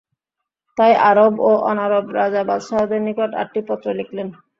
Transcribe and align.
তাই 0.77 0.93
আরব 1.09 1.33
ও 1.41 1.61
অনারব 1.69 2.05
রাজা-বাদশাহদের 2.19 3.01
নিকট 3.03 3.31
আটটি 3.41 3.61
পত্র 3.67 3.87
লিখলেন। 3.99 4.27